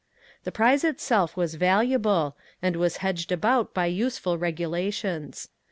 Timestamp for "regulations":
4.35-5.49